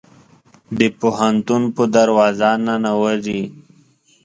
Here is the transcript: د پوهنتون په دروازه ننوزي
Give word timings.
د 0.77 0.79
پوهنتون 0.99 1.63
په 1.75 1.83
دروازه 1.95 2.51
ننوزي 2.65 3.41